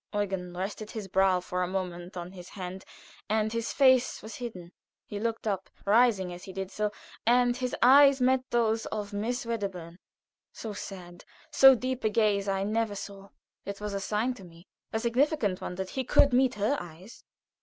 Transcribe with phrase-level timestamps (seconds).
[0.15, 2.85] Eugen rested his brow for a moment on his hand,
[3.29, 4.71] and his face was hidden.
[5.05, 6.91] He looked up, rising as he did so,
[7.23, 9.99] and his eyes met those of Miss Wedderburn.
[10.51, 13.29] So sad, so deep a gaze I never saw.
[13.63, 17.23] It was a sign to me, a significant one, that he could meet her eyes.